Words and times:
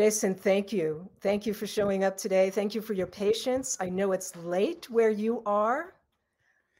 Jason, 0.00 0.34
thank 0.34 0.72
you. 0.72 1.06
Thank 1.20 1.44
you 1.44 1.52
for 1.52 1.66
showing 1.66 2.04
up 2.04 2.16
today. 2.16 2.48
Thank 2.48 2.74
you 2.74 2.80
for 2.80 2.94
your 2.94 3.06
patience. 3.06 3.76
I 3.80 3.90
know 3.90 4.12
it's 4.12 4.34
late 4.34 4.88
where 4.88 5.10
you 5.10 5.42
are. 5.44 5.92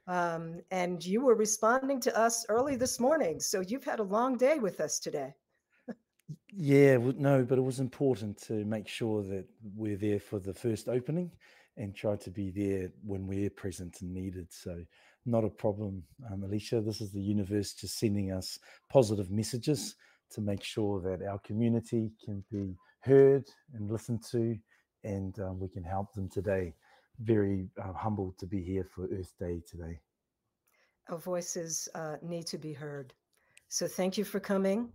Um, 0.06 0.62
and 0.70 1.04
you 1.04 1.20
were 1.20 1.34
responding 1.34 2.00
to 2.00 2.18
us 2.18 2.46
early 2.48 2.76
this 2.76 2.98
morning. 2.98 3.38
So 3.38 3.60
you've 3.60 3.84
had 3.84 3.98
a 3.98 4.04
long 4.04 4.38
day 4.38 4.58
with 4.58 4.80
us 4.80 4.98
today. 4.98 5.34
yeah, 6.50 6.96
no, 6.96 7.44
but 7.44 7.58
it 7.58 7.60
was 7.60 7.78
important 7.78 8.40
to 8.44 8.64
make 8.64 8.88
sure 8.88 9.22
that 9.24 9.44
we're 9.76 9.98
there 9.98 10.18
for 10.18 10.38
the 10.38 10.54
first 10.54 10.88
opening 10.88 11.30
and 11.76 11.94
try 11.94 12.16
to 12.16 12.30
be 12.30 12.50
there 12.50 12.90
when 13.04 13.26
we're 13.26 13.50
present 13.50 14.00
and 14.00 14.14
needed. 14.14 14.46
So, 14.50 14.82
not 15.26 15.44
a 15.44 15.50
problem, 15.50 16.02
um, 16.32 16.42
Alicia. 16.42 16.80
This 16.80 17.02
is 17.02 17.12
the 17.12 17.20
universe 17.20 17.74
just 17.74 17.98
sending 17.98 18.32
us 18.32 18.58
positive 18.90 19.30
messages 19.30 19.94
to 20.30 20.40
make 20.40 20.64
sure 20.64 21.02
that 21.02 21.22
our 21.22 21.38
community 21.40 22.12
can 22.24 22.42
be 22.50 22.76
heard 23.00 23.44
and 23.74 23.90
listened 23.90 24.22
to, 24.30 24.56
and 25.04 25.38
um, 25.40 25.58
we 25.58 25.68
can 25.68 25.82
help 25.82 26.12
them 26.12 26.28
today. 26.28 26.74
Very 27.20 27.68
uh, 27.82 27.92
humbled 27.92 28.38
to 28.38 28.46
be 28.46 28.62
here 28.62 28.84
for 28.84 29.04
Earth 29.06 29.32
Day 29.38 29.60
today. 29.70 29.98
Our 31.08 31.18
voices 31.18 31.88
uh, 31.94 32.16
need 32.22 32.46
to 32.46 32.58
be 32.58 32.72
heard. 32.72 33.12
So 33.68 33.86
thank 33.86 34.16
you 34.16 34.24
for 34.24 34.40
coming. 34.40 34.88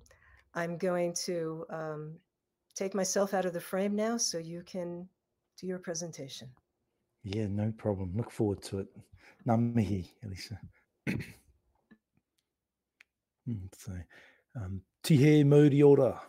I'm 0.54 0.78
going 0.78 1.14
to 1.26 1.66
um, 1.70 2.16
take 2.76 2.96
myself 2.96 3.34
out 3.34 3.46
of 3.46 3.54
the 3.54 3.62
frame 3.62 3.96
now 3.96 4.18
so 4.18 4.38
you 4.38 4.64
can 4.66 5.08
do 5.60 5.68
your 5.68 5.80
presentation. 5.80 6.50
Yeah, 7.24 7.48
no 7.48 7.74
problem. 7.78 8.14
Look 8.16 8.32
forward 8.32 8.62
to 8.64 8.80
it. 8.80 8.88
Ngā 9.48 9.76
mihi, 9.76 10.10
Elisa. 10.24 10.60
Hmm, 13.46 13.68
so, 13.78 13.92
um, 14.56 14.82
Tihei 15.04 15.46
mauri 15.46 15.84
ora, 15.84 16.20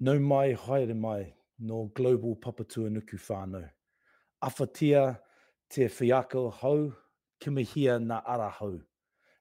no 0.00 0.18
mai 0.20 0.54
haere 0.54 0.94
mai 0.94 1.34
no 1.58 1.90
global 1.94 2.36
papatua 2.36 2.90
nuku 2.90 3.16
whānau. 3.18 3.68
Awhatia 4.40 5.18
te 5.68 5.88
whiako 5.88 6.50
hau, 6.50 6.92
kimihia 7.40 7.98
na 8.00 8.22
ara 8.24 8.48
hau, 8.48 8.78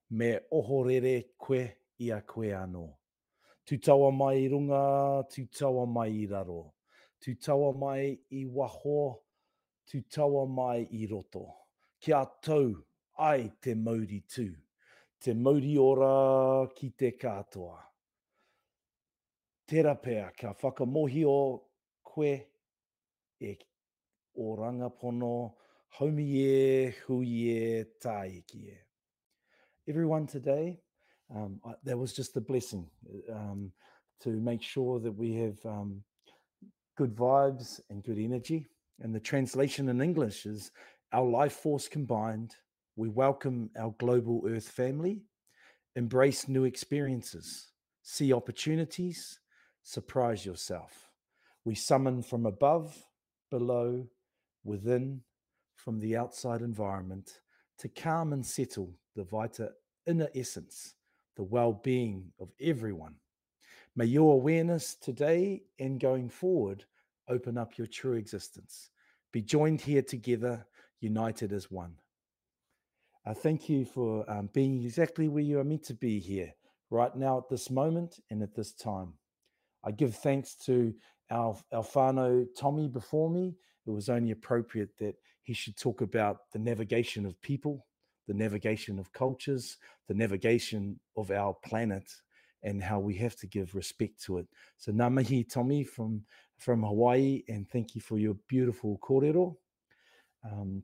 me 0.10 0.40
ohorere 0.52 1.26
koe 1.38 1.62
ia 2.00 2.22
koe 2.22 2.50
anō. 2.64 2.88
Tūtaua 3.68 4.10
mai 4.16 4.46
i 4.46 4.48
runga, 4.50 4.82
tūtaua 5.30 5.86
mai 5.94 6.10
i 6.24 6.26
raro. 6.32 6.74
Tūtaua 7.22 7.74
mai 7.78 8.18
i 8.32 8.46
waho, 8.46 9.02
tūtaua 9.92 10.48
mai 10.50 10.88
i 10.92 11.06
roto. 11.12 11.46
Kia 12.00 12.24
tau 12.42 12.72
ai 13.20 13.52
te 13.62 13.76
mauri 13.76 14.24
tū. 14.26 14.48
Te 15.20 15.34
mauri 15.34 15.78
ora 15.78 16.66
ki 16.74 16.94
te 16.98 17.12
katoa. 17.12 17.87
Tera 19.68 19.98
pēr, 20.00 20.30
ka 20.32 20.54
whakamohi 20.56 21.26
o 21.28 21.62
koe 22.02 22.30
e 23.42 23.56
o 24.40 24.56
rangapono, 24.56 25.56
haumi 25.98 26.28
e, 26.40 26.92
hui 27.04 27.50
e, 27.52 27.84
tāiki 28.00 28.62
e. 28.72 28.78
Everyone 29.86 30.26
today, 30.26 30.80
um, 31.36 31.60
I, 31.66 31.74
that 31.84 31.98
was 31.98 32.14
just 32.14 32.38
a 32.38 32.42
blessing 32.42 32.88
um, 33.30 33.74
to 34.22 34.30
make 34.30 34.62
sure 34.62 35.02
that 35.02 35.12
we 35.12 35.34
have 35.34 35.58
um, 35.66 36.02
good 36.96 37.14
vibes 37.14 37.82
and 37.90 38.02
good 38.04 38.20
energy. 38.20 38.70
And 39.02 39.14
the 39.14 39.20
translation 39.20 39.90
in 39.90 40.02
English 40.02 40.46
is 40.46 40.72
Our 41.12 41.26
life 41.26 41.54
force 41.54 41.90
combined, 41.90 42.56
we 42.96 43.10
welcome 43.10 43.70
our 43.78 43.94
global 43.98 44.44
Earth 44.48 44.70
family, 44.70 45.24
embrace 45.98 46.48
new 46.48 46.64
experiences, 46.64 47.68
see 48.02 48.32
opportunities, 48.32 49.40
surprise 49.88 50.46
yourself. 50.46 51.10
We 51.64 51.74
summon 51.74 52.22
from 52.22 52.46
above, 52.46 53.06
below, 53.50 54.06
within, 54.66 55.22
from 55.78 56.02
the 56.02 56.18
outside 56.18 56.60
environment 56.60 57.40
to 57.78 57.88
calm 57.88 58.34
and 58.34 58.46
settle 58.46 58.92
the 59.16 59.24
vita 59.24 59.70
inner 60.06 60.28
essence, 60.36 60.96
the 61.38 61.44
well 61.44 61.72
being 61.72 62.34
of 62.38 62.50
everyone. 62.60 63.16
May 63.96 64.08
your 64.08 64.34
awareness 64.34 64.94
today 64.94 65.64
and 65.80 66.02
going 66.02 66.28
forward 66.28 66.84
open 67.30 67.58
up 67.58 67.78
your 67.78 67.88
true 67.88 68.16
existence. 68.16 68.90
Be 69.32 69.42
joined 69.42 69.80
here 69.80 70.02
together, 70.02 70.68
united 71.00 71.54
as 71.54 71.72
one. 71.72 71.94
I 73.26 73.34
thank 73.34 73.70
you 73.70 73.86
for 73.86 74.30
um, 74.30 74.50
being 74.54 74.84
exactly 74.84 75.30
where 75.30 75.44
you 75.44 75.60
are 75.60 75.64
meant 75.64 75.84
to 75.84 75.94
be 75.94 76.20
here, 76.20 76.54
right 76.90 77.16
now 77.16 77.38
at 77.38 77.48
this 77.48 77.70
moment 77.70 78.20
and 78.30 78.44
at 78.44 78.54
this 78.54 78.74
time. 78.74 79.14
I 79.88 79.92
give 79.92 80.16
thanks 80.16 80.54
to 80.66 80.94
our 81.32 81.56
whānau 81.74 82.46
Tommy 82.60 82.90
before 82.90 83.30
me. 83.30 83.56
It 83.86 83.92
was 83.92 84.10
only 84.10 84.32
appropriate 84.32 84.98
that 85.00 85.16
he 85.44 85.54
should 85.54 85.78
talk 85.78 86.02
about 86.02 86.52
the 86.52 86.60
navigation 86.60 87.26
of 87.26 87.42
people, 87.42 87.86
the 88.28 88.34
navigation 88.34 89.00
of 89.00 89.14
cultures, 89.14 89.78
the 90.10 90.14
navigation 90.14 91.00
of 91.16 91.32
our 91.32 91.54
planet, 91.64 92.04
and 92.64 92.84
how 92.84 93.00
we 93.00 93.16
have 93.16 93.38
to 93.38 93.48
give 93.48 93.76
respect 93.76 94.22
to 94.24 94.40
it. 94.40 94.48
So, 94.78 94.92
namahi 94.92 95.50
Tommy 95.50 95.86
from 95.86 96.24
from 96.58 96.84
Hawaii, 96.84 97.44
and 97.48 97.70
thank 97.70 97.96
you 97.96 98.02
for 98.02 98.18
your 98.18 98.36
beautiful 98.50 99.00
kōrero. 99.02 99.56
Um, 100.44 100.84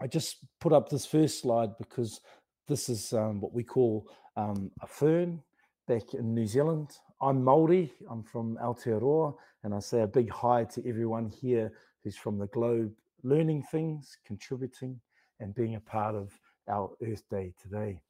I 0.00 0.08
just 0.08 0.38
put 0.58 0.72
up 0.72 0.88
this 0.88 1.06
first 1.06 1.42
slide 1.42 1.78
because 1.78 2.20
this 2.66 2.88
is 2.88 3.12
um, 3.12 3.40
what 3.40 3.52
we 3.52 3.62
call 3.62 4.08
um, 4.36 4.72
a 4.80 4.86
fern 4.88 5.42
back 5.86 6.14
in 6.14 6.34
New 6.34 6.46
Zealand. 6.46 6.90
I'm 7.24 7.44
Maori, 7.44 7.92
I'm 8.10 8.24
from 8.24 8.58
Aotearoa, 8.60 9.36
and 9.62 9.72
I 9.72 9.78
say 9.78 10.00
a 10.00 10.08
big 10.08 10.28
hi 10.28 10.64
to 10.64 10.88
everyone 10.88 11.28
here 11.28 11.72
who's 12.02 12.16
from 12.16 12.36
the 12.36 12.48
globe 12.48 12.92
learning 13.22 13.62
things, 13.70 14.16
contributing, 14.26 14.98
and 15.38 15.54
being 15.54 15.76
a 15.76 15.80
part 15.80 16.16
of 16.16 16.32
our 16.68 16.90
Earth 17.00 17.22
Day 17.30 17.54
today. 17.62 18.00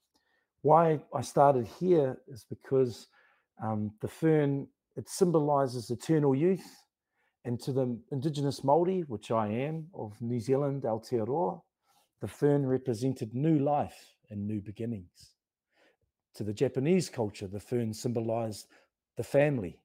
Why 0.63 0.99
I 1.15 1.21
started 1.21 1.67
here 1.67 2.23
is 2.27 2.47
because 2.49 3.09
um, 3.63 3.91
the 4.01 4.09
fern, 4.09 4.67
it 4.97 5.11
symbolizes 5.11 5.91
eternal 5.91 6.35
youth, 6.35 6.83
and 7.45 7.61
to 7.61 7.73
the 7.73 7.99
indigenous 8.13 8.61
Māori, 8.61 9.07
which 9.09 9.31
I 9.31 9.49
am, 9.49 9.89
of 9.95 10.15
New 10.23 10.41
Zealand, 10.41 10.85
Aotearoa, 10.85 11.61
the 12.23 12.29
fern 12.29 12.65
represented 12.65 13.35
new 13.35 13.59
life 13.59 14.15
and 14.31 14.47
new 14.47 14.63
beginnings. 14.63 15.35
To 16.37 16.45
the 16.45 16.55
Japanese 16.55 17.11
culture, 17.11 17.47
the 17.47 17.61
fern 17.61 17.93
symbolized 17.93 18.69
the 19.17 19.25
family 19.25 19.79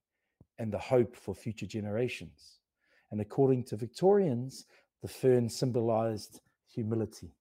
and 0.60 0.72
the 0.72 0.80
hope 0.80 1.16
for 1.16 1.36
future 1.36 1.66
generations. 1.66 2.60
And 3.12 3.22
according 3.22 3.64
to 3.66 3.76
Victorians, 3.76 4.66
the 5.02 5.08
fern 5.08 5.50
symbolized 5.50 6.42
humility 6.74 7.32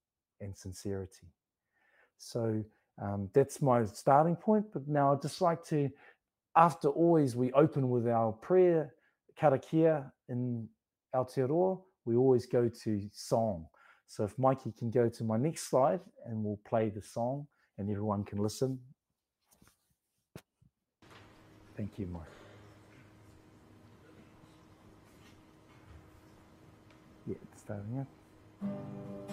and 0.41 0.57
sincerity. 0.57 1.29
So 2.19 2.65
um, 3.01 3.29
that's 3.35 3.61
my 3.63 3.85
starting 3.85 4.37
point. 4.37 4.67
But 4.73 4.89
now 4.89 5.13
I'd 5.13 5.23
just 5.23 5.41
like 5.41 5.65
to, 5.67 5.91
after 6.57 6.89
always 6.89 7.37
we 7.37 7.53
open 7.53 7.89
with 7.91 8.07
our 8.09 8.33
prayer, 8.33 8.95
karakia 9.39 10.11
in 10.29 10.69
Aotearoa, 11.15 11.81
we 12.05 12.17
always 12.17 12.47
go 12.47 12.69
to 12.69 13.09
song. 13.13 13.67
So 14.07 14.25
if 14.25 14.39
Mikey 14.39 14.73
can 14.79 14.91
go 14.91 15.09
to 15.09 15.25
my 15.25 15.37
next 15.37 15.69
slide 15.69 16.01
and 16.27 16.45
we'll 16.45 16.61
play 16.65 16.89
the 16.89 17.03
song 17.03 17.47
and 17.79 17.91
everyone 17.91 18.25
can 18.25 18.39
listen. 18.39 18.79
Thank 21.77 21.99
you, 21.99 22.07
Mark. 22.07 22.29
Yeah, 27.27 27.35
it's 27.43 27.61
starting 27.63 27.99
up. 28.01 29.26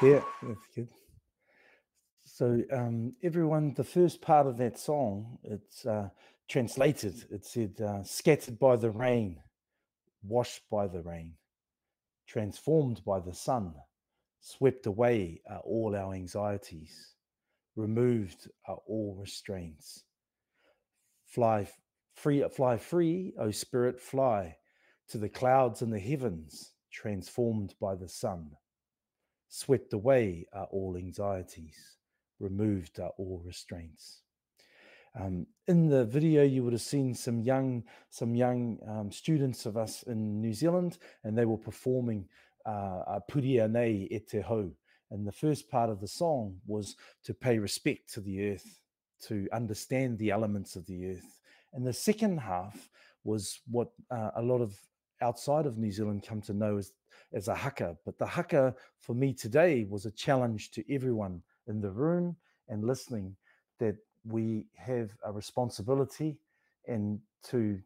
There, 0.00 0.24
that's 0.42 0.66
good. 0.74 0.88
So, 2.24 2.62
um, 2.72 3.12
everyone, 3.22 3.74
the 3.74 3.84
first 3.84 4.20
part 4.20 4.46
of 4.46 4.56
that 4.58 4.78
song, 4.78 5.38
it's 5.44 5.86
uh, 5.86 6.08
translated. 6.48 7.24
It 7.30 7.44
said, 7.44 7.80
uh, 7.80 8.02
"Scattered 8.04 8.58
by 8.58 8.76
the 8.76 8.90
rain, 8.90 9.42
washed 10.22 10.62
by 10.70 10.88
the 10.88 11.02
rain, 11.02 11.34
transformed 12.26 13.02
by 13.04 13.20
the 13.20 13.34
sun, 13.34 13.74
swept 14.40 14.86
away 14.86 15.42
are 15.48 15.60
all 15.60 15.94
our 15.96 16.14
anxieties, 16.14 17.14
removed 17.76 18.48
are 18.66 18.80
all 18.86 19.16
restraints. 19.20 20.04
Fly 21.26 21.68
free, 22.14 22.44
fly 22.48 22.76
free, 22.78 23.34
O 23.38 23.50
Spirit, 23.50 24.00
fly." 24.00 24.56
to 25.08 25.18
the 25.18 25.28
clouds 25.28 25.82
in 25.82 25.90
the 25.90 25.98
heavens, 26.00 26.72
transformed 26.90 27.74
by 27.80 27.94
the 27.94 28.08
sun. 28.08 28.50
Swept 29.56 29.92
away 29.92 30.44
are 30.52 30.66
all 30.72 30.96
anxieties, 30.96 31.76
removed 32.40 32.98
are 32.98 33.12
all 33.18 33.40
restraints. 33.46 34.22
Um, 35.14 35.46
in 35.68 35.86
the 35.86 36.04
video, 36.04 36.42
you 36.42 36.64
would 36.64 36.72
have 36.72 36.82
seen 36.82 37.14
some 37.14 37.40
young, 37.40 37.84
some 38.10 38.34
young 38.34 38.80
um, 38.84 39.12
students 39.12 39.64
of 39.64 39.76
us 39.76 40.02
in 40.02 40.40
New 40.40 40.52
Zealand, 40.52 40.98
and 41.22 41.38
they 41.38 41.44
were 41.44 41.56
performing 41.56 42.26
uh, 42.66 43.20
Purea 43.30 43.68
Nei 43.68 44.08
e 44.10 44.18
Te 44.18 44.40
Hau. 44.40 44.72
And 45.12 45.24
the 45.24 45.30
first 45.30 45.70
part 45.70 45.88
of 45.88 46.00
the 46.00 46.08
song 46.08 46.56
was 46.66 46.96
to 47.22 47.32
pay 47.32 47.60
respect 47.60 48.12
to 48.14 48.20
the 48.20 48.50
earth, 48.50 48.80
to 49.28 49.46
understand 49.52 50.18
the 50.18 50.32
elements 50.32 50.74
of 50.74 50.84
the 50.86 51.12
earth. 51.12 51.38
And 51.72 51.86
the 51.86 51.92
second 51.92 52.38
half 52.38 52.90
was 53.22 53.60
what 53.70 53.90
uh, 54.10 54.32
a 54.34 54.42
lot 54.42 54.62
of 54.62 54.76
outside 55.20 55.66
of 55.66 55.78
New 55.78 55.90
Zealand 55.90 56.24
come 56.26 56.40
to 56.42 56.52
know 56.52 56.76
as, 56.76 56.92
as 57.32 57.48
a 57.48 57.54
haka. 57.54 57.96
But 58.04 58.18
the 58.18 58.26
haka 58.26 58.74
for 58.98 59.14
me 59.14 59.32
today 59.32 59.86
was 59.88 60.06
a 60.06 60.10
challenge 60.10 60.70
to 60.72 60.94
everyone 60.94 61.42
in 61.66 61.80
the 61.80 61.90
room 61.90 62.36
and 62.68 62.84
listening 62.84 63.36
that 63.78 63.96
we 64.24 64.66
have 64.76 65.10
a 65.24 65.32
responsibility 65.32 66.38
and 66.86 67.18
to 67.44 67.80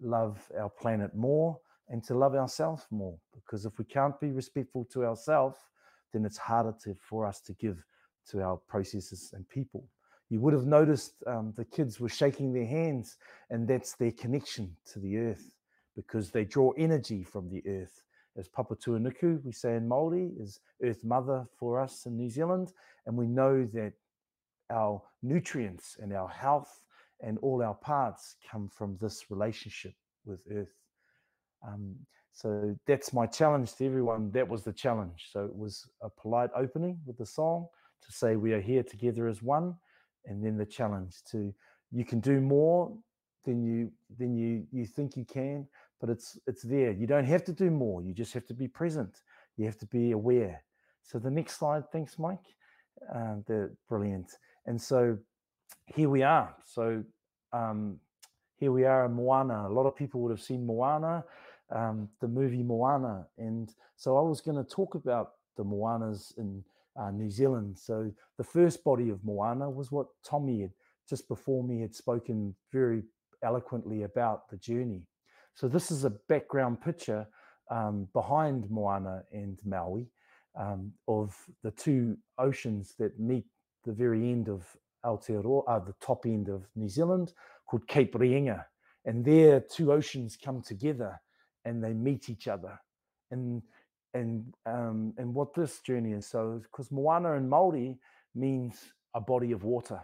love 0.00 0.50
our 0.58 0.70
planet 0.70 1.14
more 1.14 1.58
and 1.88 2.02
to 2.04 2.14
love 2.14 2.34
ourselves 2.34 2.86
more. 2.90 3.16
Because 3.32 3.66
if 3.66 3.78
we 3.78 3.84
can't 3.84 4.18
be 4.20 4.30
respectful 4.30 4.84
to 4.86 5.04
ourselves, 5.04 5.58
then 6.12 6.24
it's 6.24 6.38
harder 6.38 6.74
to, 6.84 6.94
for 6.94 7.26
us 7.26 7.40
to 7.42 7.52
give 7.54 7.84
to 8.30 8.42
our 8.42 8.56
processes 8.56 9.32
and 9.34 9.48
people. 9.48 9.84
You 10.30 10.40
would 10.40 10.54
have 10.54 10.66
noticed 10.66 11.22
um, 11.26 11.52
the 11.54 11.64
kids 11.64 12.00
were 12.00 12.08
shaking 12.08 12.52
their 12.52 12.66
hands, 12.66 13.18
and 13.50 13.68
that's 13.68 13.94
their 13.94 14.12
connection 14.12 14.74
to 14.92 14.98
the 14.98 15.18
earth 15.18 15.53
because 15.96 16.30
they 16.30 16.44
draw 16.44 16.72
energy 16.72 17.22
from 17.22 17.48
the 17.48 17.62
earth. 17.66 18.02
As 18.36 18.48
Papatūānuku, 18.48 19.44
we 19.44 19.52
say 19.52 19.76
in 19.76 19.88
Māori, 19.88 20.30
is 20.40 20.60
Earth 20.82 21.04
Mother 21.04 21.46
for 21.56 21.80
us 21.80 22.06
in 22.06 22.16
New 22.16 22.28
Zealand. 22.28 22.72
And 23.06 23.16
we 23.16 23.26
know 23.26 23.64
that 23.72 23.92
our 24.70 25.00
nutrients 25.22 25.96
and 26.00 26.12
our 26.12 26.28
health 26.28 26.82
and 27.20 27.38
all 27.42 27.62
our 27.62 27.74
parts 27.74 28.36
come 28.50 28.68
from 28.68 28.98
this 29.00 29.30
relationship 29.30 29.94
with 30.24 30.40
Earth. 30.50 30.74
Um, 31.66 31.94
so 32.32 32.76
that's 32.86 33.12
my 33.12 33.26
challenge 33.26 33.74
to 33.76 33.86
everyone. 33.86 34.32
That 34.32 34.48
was 34.48 34.64
the 34.64 34.72
challenge. 34.72 35.28
So 35.30 35.44
it 35.44 35.54
was 35.54 35.88
a 36.02 36.10
polite 36.10 36.50
opening 36.56 36.98
with 37.06 37.16
the 37.16 37.26
song 37.26 37.68
to 38.04 38.12
say 38.12 38.34
we 38.34 38.52
are 38.52 38.60
here 38.60 38.82
together 38.82 39.28
as 39.28 39.42
one, 39.42 39.76
and 40.26 40.44
then 40.44 40.56
the 40.56 40.66
challenge 40.66 41.22
to 41.30 41.54
you 41.92 42.04
can 42.04 42.18
do 42.18 42.40
more 42.40 42.92
than 43.44 43.62
you 43.62 43.92
than 44.18 44.34
you 44.34 44.66
you 44.72 44.84
think 44.84 45.16
you 45.16 45.24
can 45.24 45.66
but 46.00 46.10
it's 46.10 46.38
it's 46.46 46.62
there. 46.62 46.92
You 46.92 47.06
don't 47.06 47.24
have 47.24 47.44
to 47.44 47.52
do 47.52 47.70
more. 47.70 48.02
You 48.02 48.12
just 48.12 48.32
have 48.34 48.46
to 48.46 48.54
be 48.54 48.68
present. 48.68 49.22
You 49.56 49.64
have 49.66 49.78
to 49.78 49.86
be 49.86 50.12
aware. 50.12 50.62
So 51.02 51.18
the 51.18 51.30
next 51.30 51.58
slide, 51.58 51.84
thanks, 51.92 52.18
Mike. 52.18 52.46
Uh, 53.14 53.36
they're 53.46 53.72
brilliant. 53.88 54.32
And 54.66 54.80
so 54.80 55.18
here 55.86 56.08
we 56.08 56.22
are. 56.22 56.54
So 56.64 57.04
um, 57.52 57.98
here 58.56 58.72
we 58.72 58.84
are 58.84 59.06
in 59.06 59.12
Moana. 59.12 59.66
A 59.68 59.72
lot 59.72 59.86
of 59.86 59.94
people 59.94 60.20
would 60.22 60.30
have 60.30 60.42
seen 60.42 60.66
Moana, 60.66 61.24
um, 61.70 62.08
the 62.20 62.28
movie 62.28 62.62
Moana. 62.62 63.26
And 63.38 63.72
so 63.96 64.16
I 64.16 64.22
was 64.22 64.40
going 64.40 64.56
to 64.56 64.64
talk 64.64 64.94
about 64.94 65.32
the 65.56 65.64
Moanas 65.64 66.36
in 66.38 66.64
uh, 66.96 67.10
New 67.10 67.30
Zealand. 67.30 67.78
So 67.78 68.10
the 68.38 68.44
first 68.44 68.82
body 68.84 69.10
of 69.10 69.24
Moana 69.24 69.68
was 69.68 69.92
what 69.92 70.06
Tommy 70.24 70.62
had 70.62 70.72
just 71.08 71.28
before 71.28 71.62
me 71.62 71.80
had 71.80 71.94
spoken 71.94 72.54
very 72.72 73.02
eloquently 73.42 74.04
about 74.04 74.48
the 74.48 74.56
journey. 74.56 75.02
So 75.54 75.68
this 75.68 75.90
is 75.90 76.04
a 76.04 76.10
background 76.10 76.80
picture 76.80 77.26
um, 77.70 78.08
behind 78.12 78.68
Moana 78.70 79.22
and 79.32 79.58
Maui 79.64 80.08
um, 80.58 80.92
of 81.06 81.36
the 81.62 81.70
two 81.70 82.16
oceans 82.38 82.94
that 82.98 83.18
meet 83.18 83.44
the 83.84 83.92
very 83.92 84.30
end 84.30 84.48
of 84.48 84.64
Aotearoa, 85.04 85.62
uh, 85.68 85.78
the 85.78 85.94
top 86.00 86.26
end 86.26 86.48
of 86.48 86.66
New 86.74 86.88
Zealand, 86.88 87.34
called 87.66 87.86
Cape 87.86 88.14
Reinga. 88.14 88.64
And 89.04 89.24
there, 89.24 89.60
two 89.60 89.92
oceans 89.92 90.36
come 90.42 90.62
together 90.62 91.20
and 91.64 91.82
they 91.82 91.92
meet 91.92 92.28
each 92.28 92.48
other. 92.48 92.78
And 93.30 93.62
and 94.12 94.54
um, 94.64 95.12
and 95.18 95.34
what 95.34 95.54
this 95.54 95.80
journey 95.80 96.12
is 96.12 96.26
so 96.26 96.60
because 96.62 96.90
Moana 96.92 97.32
in 97.32 97.48
Maori 97.48 97.98
means 98.34 98.76
a 99.14 99.20
body 99.20 99.52
of 99.52 99.64
water, 99.64 100.00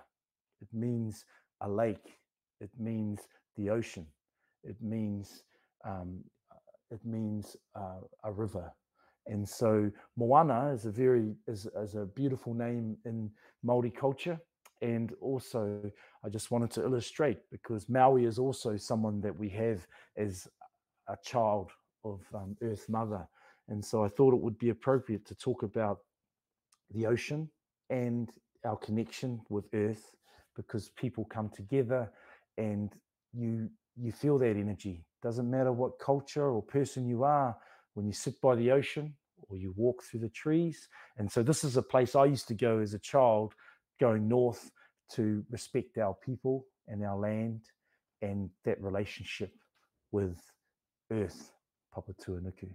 it 0.61 0.69
means 0.73 1.25
a 1.61 1.69
lake, 1.69 2.19
it 2.61 2.71
means 2.79 3.21
the 3.57 3.71
ocean. 3.71 4.07
It 4.65 4.77
means 4.81 5.45
um, 5.85 6.23
it 6.91 7.01
means 7.05 7.57
uh, 7.75 8.01
a 8.25 8.33
river, 8.33 8.73
and 9.27 9.49
so 9.49 9.91
Moana 10.17 10.73
is 10.73 10.87
a 10.87 10.91
very 10.91 11.35
is, 11.47 11.67
is 11.83 11.95
a 11.95 12.07
beautiful 12.07 12.55
name 12.55 12.97
in 13.05 13.31
Maori 13.63 13.91
culture. 13.91 14.39
And 14.83 15.13
also, 15.21 15.93
I 16.25 16.31
just 16.31 16.51
wanted 16.51 16.71
to 16.73 16.83
illustrate 16.83 17.39
because 17.51 17.87
Maui 17.89 18.25
is 18.25 18.39
also 18.39 18.79
someone 18.79 19.21
that 19.21 19.37
we 19.37 19.51
have 19.51 19.87
as 20.17 20.49
a 21.07 21.17
child 21.23 21.71
of 22.03 22.21
um, 22.35 22.57
Earth 22.63 22.89
Mother. 22.89 23.29
And 23.69 23.85
so 23.85 24.03
I 24.05 24.09
thought 24.09 24.33
it 24.33 24.41
would 24.41 24.59
be 24.59 24.71
appropriate 24.71 25.27
to 25.27 25.35
talk 25.35 25.63
about 25.63 25.99
the 26.93 27.07
ocean 27.07 27.51
and 27.91 28.31
our 28.65 28.77
connection 28.77 29.41
with 29.49 29.67
Earth 29.75 30.15
because 30.57 30.89
people 30.91 31.25
come 31.27 31.51
together 31.51 32.11
and 32.59 32.93
you 33.33 33.69
you 33.97 34.13
feel 34.13 34.39
that 34.39 34.57
energy. 34.57 35.05
Doesn't 35.23 35.51
matter 35.51 35.73
what 35.73 35.99
culture 35.99 36.51
or 36.51 36.63
person 36.63 37.07
you 37.07 37.25
are, 37.25 37.57
when 37.95 38.07
you 38.07 38.13
sit 38.13 38.41
by 38.41 38.55
the 38.55 38.71
ocean 38.71 39.15
or 39.49 39.57
you 39.57 39.75
walk 39.77 40.03
through 40.03 40.21
the 40.21 40.29
trees. 40.29 40.89
And 41.19 41.31
so, 41.31 41.43
this 41.43 41.65
is 41.65 41.77
a 41.77 41.83
place 41.83 42.15
I 42.15 42.25
used 42.25 42.49
to 42.49 42.55
go 42.55 42.79
as 42.79 42.95
a 42.95 42.99
child, 42.99 43.55
going 43.99 44.29
north 44.29 44.71
to 45.13 45.45
respect 45.51 45.99
our 45.99 46.15
people 46.15 46.67
and 46.89 47.05
our 47.05 47.19
land 47.19 47.63
and 48.23 48.51
that 48.65 48.81
relationship 48.81 49.53
with 50.13 50.41
Earth, 51.11 51.53
Papatūānuku. 51.95 52.71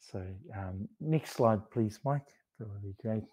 So, 0.00 0.24
um, 0.56 0.88
next 1.00 1.32
slide, 1.32 1.70
please, 1.70 1.98
Mike. 2.04 2.26
That 2.58 2.68
would 2.68 2.82
be 2.82 2.94
great. 3.00 3.24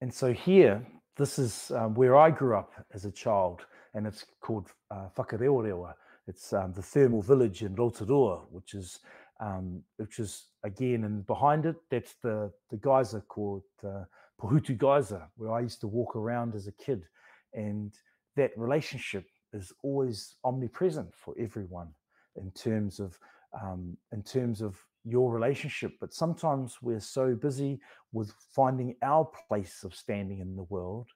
And 0.00 0.12
so, 0.12 0.32
here, 0.32 0.86
this 1.18 1.38
is 1.38 1.72
um, 1.72 1.94
where 1.94 2.16
I 2.16 2.30
grew 2.30 2.56
up 2.56 2.72
as 2.94 3.04
a 3.04 3.10
child, 3.10 3.66
and 3.94 4.06
it's 4.06 4.24
called 4.40 4.68
uh, 4.90 5.08
Whakarewarewa. 5.16 5.92
It's 6.28 6.52
um, 6.52 6.72
the 6.72 6.82
thermal 6.82 7.22
village 7.22 7.62
in 7.62 7.74
Rotorua, 7.74 8.44
which 8.50 8.74
is 8.74 9.00
um, 9.40 9.82
which 9.96 10.18
is 10.18 10.46
again, 10.64 11.04
and 11.04 11.26
behind 11.26 11.66
it, 11.66 11.76
that's 11.90 12.14
the 12.22 12.52
the 12.70 12.76
geyser 12.76 13.20
called 13.28 13.64
uh, 13.84 14.04
Pohutu 14.40 14.78
Geyser, 14.78 15.28
where 15.36 15.52
I 15.52 15.60
used 15.60 15.80
to 15.80 15.88
walk 15.88 16.14
around 16.16 16.54
as 16.54 16.68
a 16.68 16.72
kid, 16.72 17.04
and 17.52 17.92
that 18.36 18.52
relationship 18.56 19.26
is 19.52 19.72
always 19.82 20.36
omnipresent 20.44 21.14
for 21.14 21.34
everyone 21.38 21.88
in 22.36 22.50
terms 22.52 23.00
of 23.00 23.18
um, 23.60 23.96
in 24.12 24.22
terms 24.22 24.60
of 24.60 24.76
your 25.04 25.32
relationship. 25.32 25.92
But 26.00 26.12
sometimes 26.12 26.78
we're 26.82 27.00
so 27.00 27.34
busy 27.34 27.80
with 28.12 28.32
finding 28.54 28.96
our 29.02 29.30
place 29.48 29.84
of 29.84 29.94
standing 29.94 30.40
in 30.40 30.56
the 30.56 30.64
world. 30.64 31.08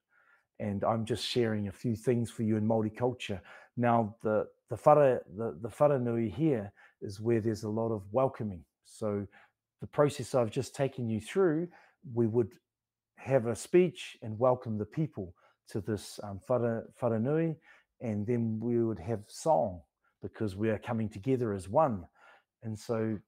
And 0.60 0.84
I'm 0.84 1.04
just 1.04 1.26
sharing 1.26 1.68
a 1.68 1.72
few 1.72 1.96
things 1.96 2.30
for 2.30 2.42
you 2.42 2.56
in 2.56 2.66
Māori 2.66 2.96
culture. 2.96 3.40
Now, 3.76 4.16
the 4.22 4.46
the 4.70 4.76
whara, 4.76 5.20
the, 5.36 5.58
the 5.60 6.30
here 6.34 6.72
is 7.02 7.20
where 7.20 7.40
there's 7.40 7.64
a 7.64 7.68
lot 7.68 7.90
of 7.92 8.02
welcoming. 8.10 8.64
So 8.84 9.26
the 9.82 9.86
process 9.86 10.34
I've 10.34 10.50
just 10.50 10.74
taken 10.74 11.10
you 11.10 11.20
through, 11.20 11.68
we 12.14 12.26
would 12.26 12.52
have 13.16 13.46
a 13.46 13.56
speech 13.56 14.16
and 14.22 14.38
welcome 14.38 14.78
the 14.78 14.86
people 14.86 15.34
to 15.68 15.80
this 15.80 16.18
um, 16.22 16.40
wharenui, 16.48 17.56
and 18.00 18.26
then 18.26 18.58
we 18.60 18.82
would 18.82 18.98
have 18.98 19.20
song 19.28 19.80
because 20.22 20.56
we 20.56 20.70
are 20.70 20.78
coming 20.78 21.08
together 21.08 21.52
as 21.52 21.68
one. 21.68 22.06
And 22.62 22.78
so 22.78 23.18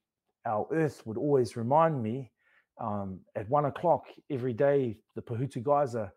our 0.46 0.66
earth 0.72 1.02
would 1.06 1.16
always 1.16 1.56
remind 1.56 2.02
me 2.02 2.30
um, 2.80 3.20
at 3.36 3.48
one 3.48 3.66
o'clock 3.66 4.06
every 4.30 4.52
day, 4.52 4.96
the 5.14 5.22
Pohutu 5.22 5.62
geyser 5.62 6.12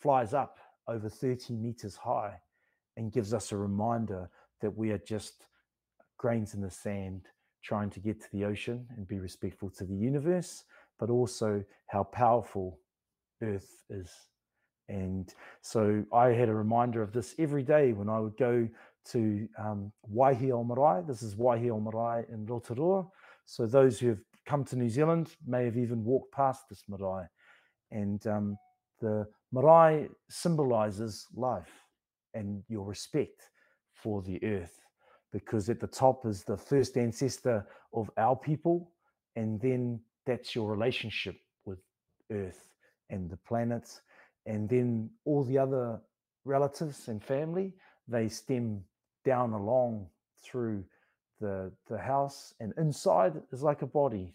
flies 0.00 0.34
up 0.34 0.58
over 0.88 1.08
30 1.08 1.54
meters 1.54 1.96
high 1.96 2.34
and 2.96 3.12
gives 3.12 3.32
us 3.32 3.52
a 3.52 3.56
reminder 3.56 4.28
that 4.60 4.76
we 4.76 4.90
are 4.90 4.98
just 4.98 5.46
grains 6.18 6.54
in 6.54 6.60
the 6.60 6.70
sand, 6.70 7.26
trying 7.62 7.90
to 7.90 8.00
get 8.00 8.20
to 8.20 8.28
the 8.32 8.44
ocean 8.44 8.86
and 8.96 9.06
be 9.06 9.20
respectful 9.20 9.70
to 9.70 9.84
the 9.84 9.94
universe, 9.94 10.64
but 10.98 11.10
also 11.10 11.64
how 11.86 12.02
powerful 12.02 12.78
Earth 13.42 13.84
is. 13.90 14.10
And 14.88 15.32
so 15.62 16.04
I 16.12 16.28
had 16.28 16.48
a 16.48 16.54
reminder 16.54 17.02
of 17.02 17.12
this 17.12 17.34
every 17.38 17.62
day 17.62 17.92
when 17.92 18.08
I 18.08 18.18
would 18.18 18.36
go 18.36 18.68
to 19.10 19.48
um, 19.58 19.92
Waihi 20.12 20.50
Marae. 20.66 21.04
This 21.06 21.22
is 21.22 21.34
Waihi 21.34 21.70
Marae 21.82 22.24
in 22.32 22.46
Rotorua. 22.46 23.06
So 23.44 23.66
those 23.66 23.98
who 23.98 24.08
have 24.08 24.20
come 24.46 24.64
to 24.64 24.76
New 24.76 24.88
Zealand 24.88 25.34
may 25.46 25.64
have 25.64 25.76
even 25.76 26.04
walked 26.04 26.32
past 26.32 26.68
this 26.68 26.84
marae. 26.88 27.26
And 27.90 28.26
um, 28.26 28.56
the 29.00 29.26
marae 29.52 30.08
symbolizes 30.30 31.26
life 31.34 31.72
and 32.34 32.62
your 32.68 32.84
respect 32.84 33.50
for 33.92 34.22
the 34.22 34.42
earth 34.44 34.80
because 35.32 35.68
at 35.68 35.80
the 35.80 35.86
top 35.86 36.26
is 36.26 36.44
the 36.44 36.56
first 36.56 36.96
ancestor 36.96 37.66
of 37.94 38.10
our 38.16 38.36
people 38.36 38.92
and 39.36 39.60
then 39.60 40.00
that's 40.26 40.54
your 40.54 40.70
relationship 40.70 41.36
with 41.64 41.78
earth 42.30 42.68
and 43.10 43.30
the 43.30 43.36
planets 43.36 44.00
and 44.46 44.68
then 44.68 45.08
all 45.24 45.44
the 45.44 45.58
other 45.58 46.00
relatives 46.44 47.08
and 47.08 47.22
family 47.22 47.74
they 48.08 48.28
stem 48.28 48.82
down 49.24 49.52
along 49.52 50.06
through 50.42 50.84
the 51.44 51.56
the 51.90 51.98
house 51.98 52.54
and 52.60 52.72
inside 52.78 53.34
is 53.52 53.62
like 53.62 53.82
a 53.82 53.92
body. 54.02 54.26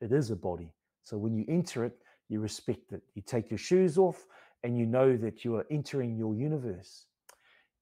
It 0.00 0.12
is 0.12 0.30
a 0.30 0.36
body. 0.36 0.70
So 1.02 1.16
when 1.18 1.34
you 1.38 1.44
enter 1.48 1.84
it 1.84 1.96
you 2.32 2.40
respect 2.40 2.92
it. 2.92 3.02
You 3.14 3.22
take 3.24 3.50
your 3.50 3.58
shoes 3.58 3.98
off 3.98 4.26
and 4.64 4.78
you 4.78 4.86
know 4.86 5.16
that 5.18 5.44
you 5.44 5.54
are 5.56 5.66
entering 5.70 6.16
your 6.16 6.34
universe. 6.34 7.06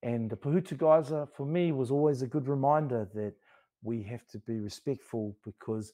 And 0.03 0.29
the 0.29 0.37
Pohutu 0.37 0.77
geyser 0.77 1.27
for 1.37 1.47
me 1.47 1.73
was 1.73 1.91
always 1.91 2.23
a 2.23 2.27
good 2.27 2.49
reminder 2.49 3.09
that 3.15 3.35
we 3.83 4.03
have 4.03 4.27
to 4.33 4.39
be 4.41 4.59
respectful 4.59 5.37
because 5.45 5.93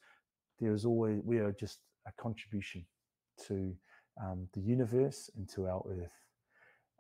there 0.59 0.73
is 0.73 0.85
always 0.87 1.21
we 1.25 1.39
are 1.39 1.53
just 1.53 1.81
a 2.07 2.13
contribution 2.21 2.85
to 3.47 3.75
um, 4.23 4.49
the 4.55 4.61
universe 4.61 5.31
and 5.37 5.49
to 5.51 5.67
our 5.67 5.83
earth. 5.91 6.26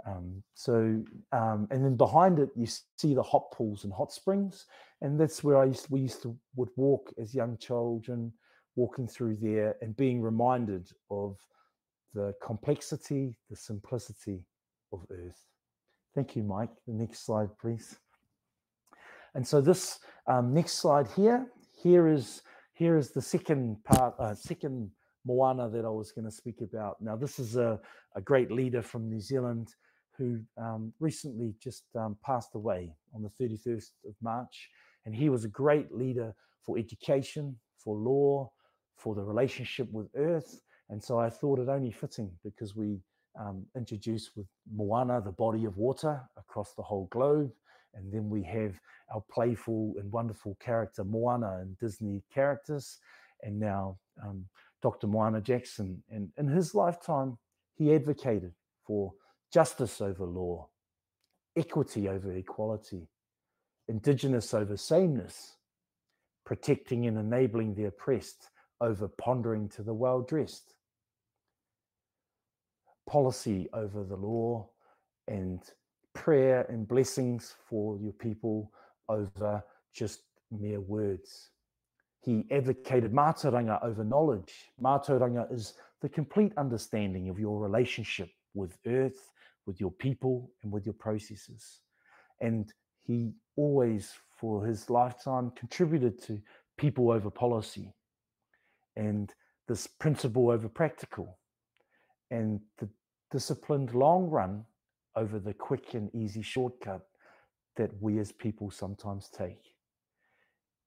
Um, 0.04 0.42
so 0.54 1.02
um, 1.32 1.68
and 1.70 1.84
then 1.84 1.96
behind 1.96 2.38
it 2.38 2.50
you 2.54 2.66
see 2.96 3.14
the 3.14 3.22
hot 3.22 3.50
pools 3.52 3.84
and 3.84 3.92
hot 3.92 4.12
springs, 4.12 4.66
and 5.00 5.18
that's 5.18 5.42
where 5.42 5.56
I 5.56 5.64
used 5.64 5.86
to, 5.86 5.92
we 5.92 6.00
used 6.00 6.22
to 6.22 6.36
would 6.54 6.70
walk 6.76 7.12
as 7.18 7.34
young 7.34 7.56
children, 7.56 8.32
walking 8.76 9.08
through 9.08 9.36
there 9.40 9.76
and 9.80 9.96
being 9.96 10.20
reminded 10.20 10.90
of 11.10 11.36
the 12.14 12.34
complexity, 12.42 13.36
the 13.50 13.56
simplicity 13.56 14.44
of 14.92 15.04
Earth. 15.10 15.46
Thank 16.14 16.36
you, 16.36 16.42
Mike. 16.42 16.70
The 16.86 16.94
next 16.94 17.26
slide, 17.26 17.50
please. 17.58 17.96
And 19.34 19.46
so 19.46 19.60
this 19.60 19.98
um, 20.26 20.54
next 20.54 20.74
slide 20.74 21.08
here, 21.14 21.46
here 21.74 22.08
is 22.08 22.42
here 22.72 22.96
is 22.96 23.10
the 23.10 23.22
second 23.22 23.82
part, 23.84 24.14
uh, 24.18 24.34
second 24.34 24.90
moana 25.26 25.68
that 25.68 25.84
I 25.84 25.88
was 25.88 26.12
going 26.12 26.24
to 26.24 26.30
speak 26.30 26.60
about. 26.60 27.00
Now, 27.00 27.16
this 27.16 27.38
is 27.38 27.56
a, 27.56 27.80
a 28.14 28.20
great 28.20 28.50
leader 28.50 28.82
from 28.82 29.08
New 29.08 29.20
Zealand 29.20 29.74
who 30.16 30.40
um, 30.58 30.92
recently 31.00 31.54
just 31.62 31.84
um, 31.96 32.16
passed 32.24 32.54
away 32.54 32.92
on 33.14 33.22
the 33.22 33.30
31st 33.30 33.90
of 34.06 34.14
March. 34.22 34.68
And 35.04 35.14
he 35.14 35.28
was 35.28 35.44
a 35.44 35.48
great 35.48 35.92
leader 35.92 36.34
for 36.62 36.78
education, 36.78 37.56
for 37.78 37.96
law, 37.96 38.50
for 38.96 39.14
the 39.14 39.22
relationship 39.22 39.90
with 39.92 40.08
Earth. 40.16 40.60
And 40.88 41.02
so 41.02 41.18
I 41.18 41.30
thought 41.30 41.58
it 41.58 41.68
only 41.68 41.92
fitting 41.92 42.30
because 42.44 42.74
we 42.74 42.98
um, 43.38 43.64
introduced 43.76 44.30
with 44.36 44.46
Moana, 44.74 45.20
the 45.20 45.32
body 45.32 45.64
of 45.64 45.76
water 45.76 46.20
across 46.36 46.74
the 46.74 46.82
whole 46.82 47.06
globe. 47.10 47.52
And 47.94 48.12
then 48.12 48.28
we 48.28 48.42
have 48.44 48.78
our 49.12 49.22
playful 49.30 49.94
and 49.98 50.10
wonderful 50.12 50.56
character 50.60 51.04
Moana 51.04 51.58
and 51.60 51.78
Disney 51.78 52.22
characters. 52.32 52.98
And 53.42 53.58
now 53.58 53.98
um, 54.22 54.46
Dr. 54.82 55.06
Moana 55.06 55.40
Jackson. 55.40 56.02
And 56.10 56.30
in 56.36 56.48
his 56.48 56.74
lifetime, 56.74 57.38
he 57.74 57.94
advocated 57.94 58.52
for 58.86 59.12
justice 59.52 60.00
over 60.00 60.24
law, 60.24 60.68
equity 61.56 62.08
over 62.08 62.32
equality, 62.32 63.08
indigenous 63.88 64.52
over 64.54 64.76
sameness, 64.76 65.56
protecting 66.44 67.06
and 67.06 67.18
enabling 67.18 67.74
the 67.74 67.84
oppressed 67.84 68.50
over 68.80 69.08
pondering 69.08 69.68
to 69.68 69.82
the 69.82 69.94
well 69.94 70.20
dressed 70.20 70.74
policy 73.06 73.68
over 73.72 74.04
the 74.04 74.16
law 74.16 74.68
and 75.28 75.62
prayer 76.14 76.66
and 76.68 76.88
blessings 76.88 77.54
for 77.68 77.98
your 77.98 78.12
people 78.12 78.72
over 79.08 79.62
just 79.94 80.22
mere 80.50 80.80
words. 80.80 81.50
He 82.20 82.44
advocated 82.50 83.12
mātauranga 83.12 83.82
over 83.84 84.02
knowledge. 84.02 84.52
Mātauranga 84.82 85.52
is 85.52 85.74
the 86.02 86.08
complete 86.08 86.52
understanding 86.56 87.28
of 87.28 87.38
your 87.38 87.60
relationship 87.60 88.30
with 88.54 88.76
earth, 88.86 89.30
with 89.66 89.80
your 89.80 89.90
people, 89.90 90.50
and 90.62 90.72
with 90.72 90.86
your 90.86 90.94
processes. 90.94 91.80
And 92.40 92.72
he 93.02 93.32
always, 93.56 94.12
for 94.38 94.64
his 94.64 94.90
lifetime, 94.90 95.50
contributed 95.56 96.22
to 96.24 96.40
people 96.76 97.10
over 97.10 97.30
policy 97.30 97.94
and 98.96 99.32
this 99.68 99.86
principle 99.86 100.50
over 100.50 100.68
practical 100.68 101.38
and 102.30 102.60
the 102.78 102.88
disciplined 103.30 103.94
long 103.94 104.28
run 104.28 104.64
over 105.16 105.38
the 105.38 105.54
quick 105.54 105.94
and 105.94 106.14
easy 106.14 106.42
shortcut 106.42 107.02
that 107.76 107.90
we 108.00 108.18
as 108.18 108.32
people 108.32 108.70
sometimes 108.70 109.28
take. 109.28 109.74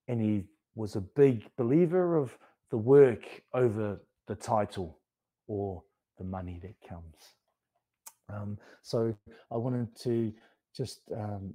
And 0.07 0.21
he 0.21 0.45
was 0.75 0.95
a 0.95 1.01
big 1.01 1.49
believer 1.57 2.15
of 2.15 2.37
the 2.71 2.77
work 2.77 3.25
over 3.53 4.01
the 4.27 4.35
title 4.35 4.99
or 5.47 5.83
the 6.17 6.23
money 6.23 6.59
that 6.61 6.75
comes. 6.87 7.15
Um, 8.29 8.57
so 8.81 9.15
I 9.51 9.57
wanted 9.57 9.95
to 10.03 10.31
just, 10.75 11.01
um, 11.15 11.53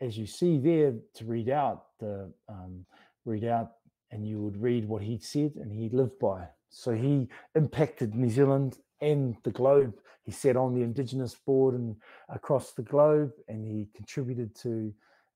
as 0.00 0.16
you 0.18 0.26
see 0.26 0.58
there, 0.58 0.94
to 1.14 1.24
read 1.24 1.48
out 1.48 1.84
the 2.00 2.32
um, 2.48 2.84
read 3.24 3.44
out, 3.44 3.72
and 4.10 4.26
you 4.26 4.40
would 4.40 4.60
read 4.60 4.86
what 4.86 5.02
he 5.02 5.18
said 5.18 5.52
and 5.56 5.72
he 5.72 5.88
lived 5.88 6.18
by. 6.18 6.46
So 6.70 6.92
he 6.92 7.28
impacted 7.54 8.14
New 8.14 8.30
Zealand 8.30 8.78
and 9.00 9.36
the 9.44 9.50
globe. 9.50 9.94
He 10.22 10.32
sat 10.32 10.56
on 10.56 10.74
the 10.74 10.82
Indigenous 10.82 11.34
board 11.34 11.74
and 11.74 11.96
across 12.28 12.72
the 12.72 12.82
globe, 12.82 13.32
and 13.48 13.64
he 13.64 13.88
contributed 13.94 14.54
to 14.56 14.92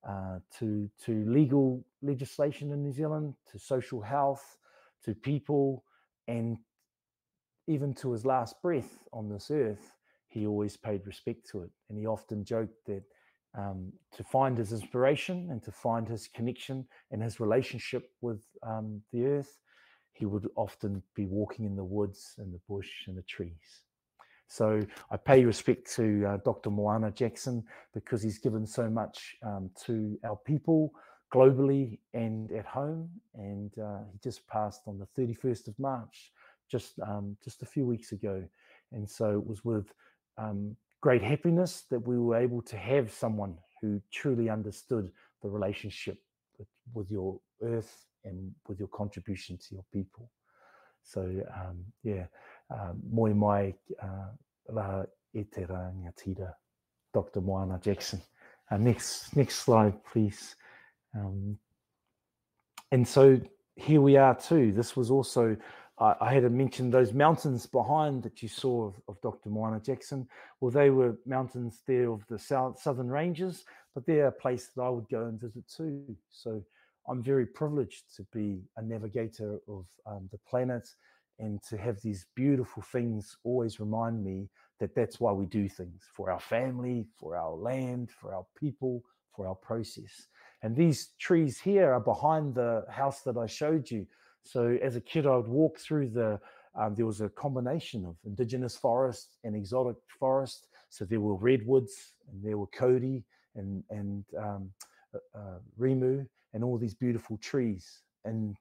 uh, 0.08 0.38
to 0.58 0.88
to 1.04 1.24
legal 1.26 1.84
legislation 2.02 2.72
in 2.72 2.82
New 2.82 2.92
Zealand, 2.92 3.34
to 3.50 3.58
social 3.58 4.00
health, 4.00 4.56
to 5.04 5.14
people, 5.14 5.84
and 6.26 6.58
even 7.66 7.92
to 7.94 8.12
his 8.12 8.24
last 8.24 8.60
breath 8.62 8.98
on 9.12 9.28
this 9.28 9.50
earth, 9.50 9.97
he 10.38 10.46
always 10.46 10.76
paid 10.76 11.06
respect 11.06 11.48
to 11.50 11.62
it. 11.62 11.70
And 11.88 11.98
he 11.98 12.06
often 12.06 12.44
joked 12.44 12.86
that 12.86 13.02
um, 13.58 13.92
to 14.16 14.24
find 14.24 14.56
his 14.56 14.72
inspiration 14.72 15.48
and 15.50 15.62
to 15.64 15.72
find 15.72 16.08
his 16.08 16.28
connection 16.28 16.86
and 17.10 17.22
his 17.22 17.40
relationship 17.40 18.10
with 18.20 18.44
um, 18.62 19.02
the 19.12 19.26
earth, 19.26 19.58
he 20.12 20.26
would 20.26 20.48
often 20.56 21.02
be 21.14 21.26
walking 21.26 21.64
in 21.64 21.76
the 21.76 21.84
woods 21.84 22.34
and 22.38 22.52
the 22.52 22.60
bush 22.68 22.90
and 23.06 23.16
the 23.16 23.22
trees. 23.22 23.82
So 24.48 24.82
I 25.10 25.16
pay 25.16 25.44
respect 25.44 25.94
to 25.96 26.24
uh, 26.26 26.36
Dr. 26.44 26.70
Moana 26.70 27.10
Jackson 27.10 27.64
because 27.92 28.22
he's 28.22 28.38
given 28.38 28.66
so 28.66 28.88
much 28.88 29.36
um, 29.44 29.70
to 29.84 30.18
our 30.24 30.36
people 30.36 30.92
globally 31.32 31.98
and 32.14 32.50
at 32.52 32.64
home. 32.64 33.10
And 33.34 33.70
uh, 33.78 34.00
he 34.10 34.18
just 34.22 34.46
passed 34.48 34.82
on 34.86 34.98
the 34.98 35.22
31st 35.22 35.68
of 35.68 35.78
March, 35.78 36.32
just 36.70 36.98
um, 37.00 37.36
just 37.44 37.62
a 37.62 37.66
few 37.66 37.84
weeks 37.86 38.12
ago. 38.12 38.42
And 38.92 39.08
so 39.08 39.38
it 39.38 39.46
was 39.46 39.64
with 39.64 39.92
um, 40.38 40.76
great 41.00 41.22
happiness 41.22 41.84
that 41.90 42.00
we 42.06 42.18
were 42.18 42.36
able 42.36 42.62
to 42.62 42.76
have 42.76 43.12
someone 43.12 43.56
who 43.80 44.00
truly 44.12 44.48
understood 44.48 45.10
the 45.42 45.48
relationship 45.48 46.18
with, 46.58 46.68
with 46.94 47.10
your 47.10 47.38
earth 47.62 48.06
and 48.24 48.52
with 48.66 48.78
your 48.78 48.88
contribution 48.88 49.56
to 49.58 49.74
your 49.74 49.84
people. 49.92 50.30
So 51.02 51.20
um, 51.20 51.84
yeah, 52.02 52.26
um, 52.70 53.00
moi 53.10 53.32
mai 53.32 53.74
uh, 54.02 54.30
la 54.70 55.04
e 55.32 55.44
te 55.44 56.34
Dr. 57.14 57.40
Moana 57.40 57.78
Jackson. 57.82 58.20
Uh, 58.70 58.76
next, 58.76 59.34
next 59.34 59.56
slide, 59.56 60.04
please. 60.04 60.54
Um, 61.14 61.58
and 62.92 63.06
so 63.06 63.40
here 63.76 64.00
we 64.00 64.16
are 64.16 64.34
too. 64.34 64.72
This 64.72 64.96
was 64.96 65.10
also 65.10 65.56
I, 66.00 66.14
I 66.20 66.32
had 66.32 66.42
to 66.42 66.50
mention 66.50 66.90
those 66.90 67.12
mountains 67.12 67.66
behind 67.66 68.22
that 68.22 68.42
you 68.42 68.48
saw 68.48 68.86
of, 68.86 68.94
of 69.08 69.20
Dr. 69.20 69.50
Moana 69.50 69.80
Jackson. 69.80 70.28
Well, 70.60 70.70
they 70.70 70.90
were 70.90 71.16
mountains 71.26 71.82
there 71.86 72.10
of 72.10 72.26
the 72.28 72.38
south, 72.38 72.80
southern 72.80 73.08
ranges, 73.08 73.64
but 73.94 74.06
they're 74.06 74.28
a 74.28 74.32
place 74.32 74.68
that 74.74 74.82
I 74.82 74.88
would 74.88 75.08
go 75.08 75.26
and 75.26 75.40
visit 75.40 75.64
too. 75.68 76.16
So 76.30 76.62
I'm 77.08 77.22
very 77.22 77.46
privileged 77.46 78.14
to 78.16 78.26
be 78.32 78.62
a 78.76 78.82
navigator 78.82 79.58
of 79.68 79.86
um, 80.06 80.28
the 80.30 80.38
planet 80.48 80.88
and 81.38 81.62
to 81.68 81.76
have 81.76 82.00
these 82.00 82.26
beautiful 82.34 82.82
things 82.82 83.36
always 83.44 83.80
remind 83.80 84.24
me 84.24 84.48
that 84.80 84.94
that's 84.94 85.20
why 85.20 85.32
we 85.32 85.46
do 85.46 85.68
things 85.68 86.02
for 86.12 86.30
our 86.30 86.40
family, 86.40 87.06
for 87.18 87.36
our 87.36 87.54
land, 87.54 88.10
for 88.10 88.34
our 88.34 88.44
people, 88.56 89.02
for 89.34 89.46
our 89.46 89.54
process. 89.54 90.26
And 90.62 90.74
these 90.74 91.10
trees 91.18 91.60
here 91.60 91.92
are 91.92 92.00
behind 92.00 92.54
the 92.54 92.84
house 92.90 93.22
that 93.22 93.36
I 93.36 93.46
showed 93.46 93.90
you. 93.90 94.06
So 94.44 94.78
as 94.82 94.96
a 94.96 95.00
kid, 95.00 95.26
I 95.26 95.36
would 95.36 95.48
walk 95.48 95.78
through 95.78 96.10
the, 96.10 96.40
um, 96.78 96.94
there 96.94 97.06
was 97.06 97.20
a 97.20 97.28
combination 97.28 98.04
of 98.04 98.16
indigenous 98.24 98.76
forest 98.76 99.36
and 99.44 99.54
exotic 99.54 99.96
forest. 100.18 100.68
So 100.90 101.04
there 101.04 101.20
were 101.20 101.36
redwoods 101.36 102.14
and 102.30 102.42
there 102.42 102.56
were 102.56 102.66
kauri 102.68 103.24
and, 103.56 103.82
and 103.90 104.24
um, 104.38 104.70
uh, 105.14 105.38
uh, 105.38 105.58
Rimu 105.78 106.26
and 106.54 106.64
all 106.64 106.78
these 106.78 106.94
beautiful 106.94 107.36
trees. 107.38 108.02
And 108.24 108.56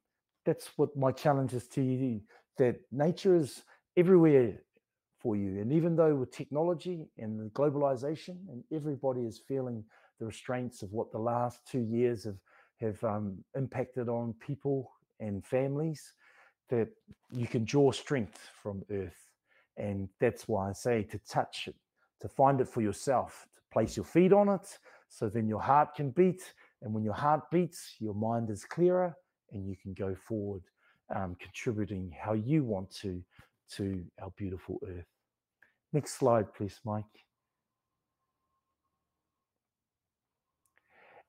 that's 0.45 0.69
what 0.77 0.95
my 0.95 1.11
challenge 1.11 1.53
is 1.53 1.67
to 1.69 1.81
you, 1.81 2.21
that 2.57 2.77
nature 2.91 3.35
is 3.35 3.63
everywhere 3.95 4.61
for 5.19 5.35
you. 5.35 5.59
And 5.61 5.71
even 5.71 5.95
though 5.95 6.15
with 6.15 6.31
technology 6.31 7.07
and 7.17 7.51
globalization, 7.53 8.37
and 8.49 8.63
everybody 8.71 9.21
is 9.21 9.41
feeling 9.47 9.83
the 10.19 10.25
restraints 10.25 10.81
of 10.81 10.91
what 10.91 11.11
the 11.11 11.19
last 11.19 11.59
two 11.69 11.81
years 11.81 12.23
have 12.23 12.37
have 12.79 13.03
um, 13.03 13.43
impacted 13.55 14.07
on 14.07 14.33
people 14.39 14.91
and 15.19 15.45
families, 15.45 16.13
that 16.69 16.89
you 17.31 17.47
can 17.47 17.63
draw 17.63 17.91
strength 17.91 18.39
from 18.61 18.83
Earth, 18.91 19.31
and 19.77 20.09
that's 20.19 20.47
why 20.47 20.69
I 20.69 20.73
say 20.73 21.03
to 21.03 21.19
touch 21.19 21.67
it, 21.67 21.75
to 22.21 22.27
find 22.27 22.59
it 22.61 22.67
for 22.67 22.81
yourself, 22.81 23.47
to 23.55 23.61
place 23.71 23.95
your 23.95 24.05
feet 24.05 24.33
on 24.33 24.49
it, 24.49 24.77
so 25.07 25.29
then 25.29 25.47
your 25.47 25.61
heart 25.61 25.95
can 25.95 26.09
beat, 26.11 26.53
and 26.81 26.93
when 26.93 27.03
your 27.03 27.13
heart 27.13 27.49
beats, 27.51 27.95
your 27.99 28.13
mind 28.13 28.49
is 28.49 28.65
clearer, 28.65 29.15
and 29.51 29.65
you 29.67 29.75
can 29.81 29.93
go 29.93 30.15
forward, 30.15 30.63
um, 31.15 31.35
contributing 31.39 32.11
how 32.19 32.33
you 32.33 32.63
want 32.63 32.89
to 32.91 33.23
to 33.69 34.03
our 34.21 34.31
beautiful 34.37 34.79
Earth. 34.87 35.05
Next 35.93 36.15
slide, 36.15 36.53
please, 36.53 36.79
Mike. 36.85 37.26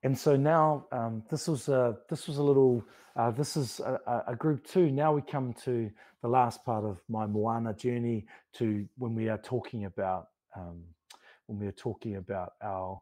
And 0.03 0.17
so 0.17 0.35
now 0.35 0.85
um, 0.91 1.23
this 1.29 1.47
was 1.47 1.67
a 1.67 1.97
this 2.09 2.27
was 2.27 2.37
a 2.37 2.43
little 2.43 2.83
uh, 3.15 3.31
this 3.31 3.57
is 3.57 3.79
a, 3.81 4.23
a, 4.27 4.35
group 4.35 4.65
two. 4.65 4.91
Now 4.91 5.13
we 5.13 5.21
come 5.21 5.53
to 5.65 5.89
the 6.21 6.27
last 6.27 6.63
part 6.63 6.85
of 6.85 7.01
my 7.09 7.25
Moana 7.25 7.73
journey 7.73 8.25
to 8.53 8.87
when 8.97 9.13
we 9.13 9.27
are 9.27 9.37
talking 9.37 9.85
about 9.85 10.27
um, 10.55 10.83
when 11.47 11.59
we 11.59 11.67
are 11.67 11.73
talking 11.73 12.15
about 12.15 12.53
our 12.63 13.01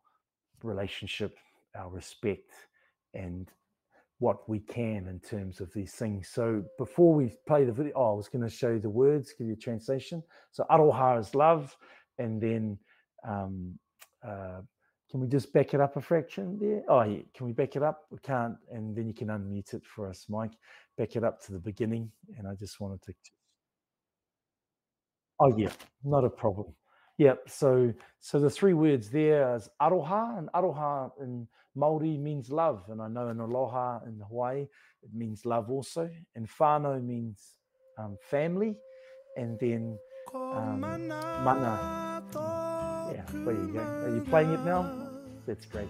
relationship, 0.64 1.38
our 1.76 1.90
respect, 1.90 2.52
and 3.14 3.52
what 4.20 4.50
we 4.50 4.60
can 4.60 5.08
in 5.08 5.20
terms 5.20 5.62
of 5.62 5.72
these 5.74 5.94
things. 5.94 6.30
So 6.30 6.64
before 6.80 7.14
we 7.14 7.36
play 7.48 7.66
the 7.66 7.72
video, 7.72 7.94
oh, 7.96 8.14
I 8.14 8.16
was 8.16 8.30
going 8.30 8.44
to 8.44 8.50
show 8.50 8.70
you 8.72 8.80
the 8.80 8.90
words, 8.90 9.34
give 9.38 9.48
you 9.48 9.54
a 9.54 9.58
translation. 9.58 10.24
So 10.52 10.66
aroha 10.72 11.20
is 11.20 11.36
love, 11.36 11.78
and 12.18 12.42
then 12.42 12.80
um, 13.28 13.78
uh, 14.28 14.62
can 15.10 15.22
we 15.22 15.28
just 15.28 15.54
back 15.54 15.74
it 15.74 15.80
up 15.80 15.96
a 15.96 16.02
fraction 16.02 16.58
there? 16.60 16.84
Oh, 16.90 17.02
yeah. 17.04 17.22
Can 17.34 17.46
we 17.46 17.54
back 17.54 17.76
it 17.76 17.84
up? 17.84 18.06
We 18.12 18.18
can't. 18.20 18.58
And 18.72 18.96
then 18.96 19.08
you 19.08 19.14
can 19.14 19.30
unmute 19.30 19.74
it 19.74 19.84
for 19.86 20.10
us, 20.10 20.26
Mike. 20.28 20.52
Back 20.98 21.16
it 21.16 21.24
up 21.24 21.42
to 21.46 21.54
the 21.54 21.60
beginning. 21.60 22.12
And 22.38 22.48
I 22.48 22.56
just 22.56 22.80
wanted 22.80 23.02
to. 23.04 23.14
Oh, 25.40 25.56
yeah, 25.56 25.72
not 26.04 26.26
a 26.26 26.30
problem. 26.30 26.74
Yeah, 27.18 27.34
so 27.48 27.94
so 28.20 28.40
the 28.40 28.50
three 28.50 28.74
words 28.74 29.10
there 29.10 29.56
is 29.56 29.70
aroha, 29.82 30.38
and 30.38 30.50
aroha 30.54 31.12
in 31.20 31.48
Maori 31.74 32.16
means 32.16 32.52
love, 32.52 32.84
and 32.90 33.02
I 33.02 33.08
know 33.08 33.30
in 33.30 33.40
aloha 33.40 34.02
in 34.06 34.20
Hawaii 34.20 34.68
it 35.02 35.14
means 35.14 35.44
love 35.44 35.72
also, 35.72 36.12
and 36.36 36.48
whānau 36.48 37.04
means 37.04 37.58
um, 37.98 38.18
family, 38.22 38.78
and 39.36 39.60
then 39.60 39.98
um, 40.36 40.82
mana. 40.82 42.07
There 43.32 43.54
you. 43.54 43.80
Are 43.80 44.16
you 44.16 44.22
playing 44.22 44.54
it 44.54 44.64
now? 44.66 44.90
That's 45.46 45.66
great. 45.66 45.88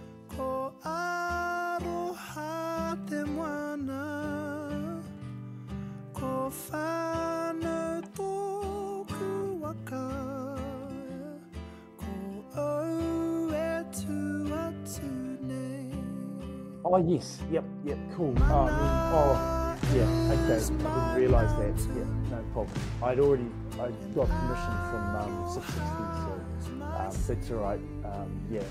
Oh 16.89 16.97
yes, 17.05 17.39
yep, 17.51 17.65
yep, 17.85 17.97
cool. 18.15 18.33
Oh, 18.49 18.65
I 18.65 18.71
mean, 18.71 18.93
oh 19.13 19.75
yeah, 19.93 20.26
okay. 20.51 20.63
I 20.85 21.13
didn't 21.13 21.15
realise 21.15 21.51
that. 21.53 21.95
Yeah, 21.95 22.03
no 22.29 22.43
problem. 22.53 22.79
I'd 23.03 23.19
already 23.19 23.47
I 23.73 23.91
got 24.15 24.27
permission 24.27 24.75
from 24.89 25.15
um, 25.15 25.49
660, 25.53 25.77
so 26.23 26.85
um, 26.85 27.13
that's 27.27 27.51
all 27.51 27.57
right. 27.57 27.79
Um, 28.05 28.41
yeah. 28.49 28.63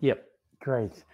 Yep, 0.00 0.24
great. 0.60 1.04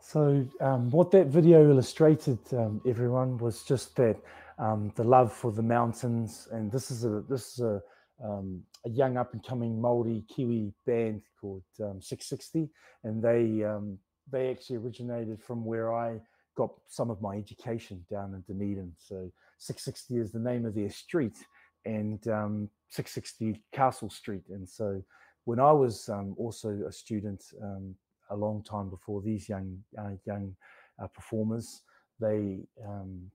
So 0.00 0.44
um, 0.60 0.90
what 0.90 1.12
that 1.12 1.28
video 1.28 1.70
illustrated, 1.70 2.38
um, 2.52 2.80
everyone, 2.86 3.38
was 3.38 3.62
just 3.62 3.94
that 3.96 4.16
um, 4.58 4.92
the 4.96 5.04
love 5.04 5.32
for 5.32 5.52
the 5.52 5.62
mountains, 5.62 6.48
and 6.50 6.70
this 6.70 6.90
is 6.90 7.04
a 7.04 7.22
this 7.28 7.52
is 7.52 7.60
a, 7.60 7.80
um, 8.24 8.62
a 8.84 8.90
young 8.90 9.16
up 9.16 9.32
and 9.32 9.46
coming 9.46 9.80
Maori 9.80 10.24
Kiwi 10.28 10.72
band 10.84 11.22
called 11.40 11.62
um, 11.80 12.02
660, 12.02 12.68
and 13.04 13.22
they 13.22 13.64
um, 13.64 13.96
they 14.30 14.50
actually 14.50 14.76
originated 14.76 15.40
from 15.40 15.64
where 15.64 15.94
I 15.94 16.20
got 16.56 16.70
some 16.88 17.08
of 17.08 17.22
my 17.22 17.36
education 17.36 18.04
down 18.10 18.34
in 18.34 18.42
Dunedin. 18.42 18.92
So 18.98 19.30
660 19.58 20.16
is 20.18 20.32
the 20.32 20.40
name 20.40 20.66
of 20.66 20.74
their 20.74 20.90
street, 20.90 21.38
and 21.84 22.20
660 22.24 23.62
Castle 23.72 24.10
Street, 24.10 24.48
and 24.50 24.68
so 24.68 25.00
when 25.44 25.58
I 25.58 25.72
was 25.72 26.08
um, 26.08 26.34
also 26.38 26.70
a 26.86 26.92
student 26.92 27.42
um, 27.62 27.94
a 28.30 28.36
long 28.36 28.62
time 28.62 28.88
before 28.88 29.20
these 29.22 29.48
young 29.48 29.78
uh, 29.98 30.16
young 30.24 30.54
uh, 31.02 31.06
performers, 31.08 31.82
they 32.20 32.60
um, 32.86 33.30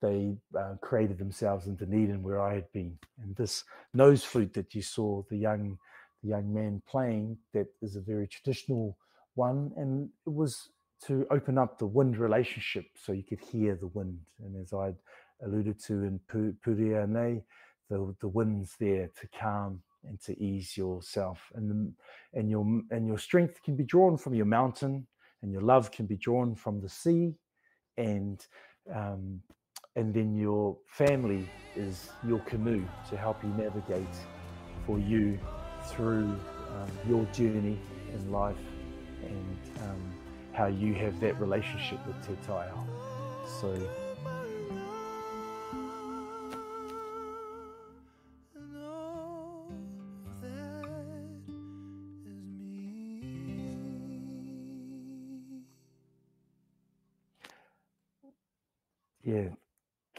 they 0.00 0.36
uh, 0.58 0.74
created 0.80 1.18
themselves 1.18 1.66
in 1.66 1.76
Dunedin 1.76 2.22
where 2.22 2.40
I 2.40 2.54
had 2.54 2.70
been. 2.72 2.98
And 3.22 3.34
this 3.36 3.64
nose 3.94 4.24
flute 4.24 4.52
that 4.54 4.74
you 4.74 4.82
saw 4.82 5.22
the 5.30 5.36
young 5.36 5.78
the 6.22 6.30
young 6.30 6.52
man 6.52 6.82
playing, 6.88 7.36
that 7.52 7.66
is 7.82 7.96
a 7.96 8.00
very 8.00 8.26
traditional 8.26 8.96
one, 9.34 9.72
and 9.76 10.08
it 10.26 10.32
was 10.32 10.68
to 11.06 11.26
open 11.30 11.58
up 11.58 11.78
the 11.78 11.86
wind 11.86 12.16
relationship 12.16 12.86
so 12.96 13.12
you 13.12 13.22
could 13.22 13.40
hear 13.40 13.74
the 13.74 13.88
wind. 13.88 14.18
And 14.42 14.56
as 14.62 14.72
I 14.72 14.94
alluded 15.44 15.78
to 15.84 16.04
in 16.04 16.20
Purea 16.62 17.06
Nei, 17.06 17.42
the 17.90 18.14
the 18.20 18.28
wind's 18.28 18.76
there 18.80 19.10
to 19.20 19.28
calm 19.38 19.82
and 20.08 20.20
to 20.20 20.38
ease 20.40 20.76
yourself 20.76 21.50
and 21.54 21.70
the, 21.70 21.92
and 22.38 22.50
your 22.50 22.64
and 22.90 23.06
your 23.06 23.18
strength 23.18 23.62
can 23.62 23.76
be 23.76 23.84
drawn 23.84 24.16
from 24.16 24.34
your 24.34 24.46
mountain 24.46 25.06
and 25.42 25.52
your 25.52 25.62
love 25.62 25.90
can 25.90 26.06
be 26.06 26.16
drawn 26.16 26.54
from 26.54 26.80
the 26.80 26.88
sea 26.88 27.34
and 27.96 28.46
um, 28.94 29.40
and 29.96 30.12
then 30.12 30.34
your 30.34 30.76
family 30.86 31.48
is 31.76 32.10
your 32.26 32.40
canoe 32.40 32.84
to 33.08 33.16
help 33.16 33.42
you 33.42 33.50
navigate 33.50 34.16
for 34.86 34.98
you 34.98 35.38
through 35.86 36.24
um, 36.74 36.90
your 37.08 37.24
journey 37.26 37.78
in 38.12 38.32
life 38.32 38.56
and 39.22 39.58
um, 39.82 40.14
how 40.52 40.66
you 40.66 40.94
have 40.94 41.18
that 41.20 41.38
relationship 41.40 42.04
with 42.06 42.16
Te. 42.26 42.34
So 43.60 43.76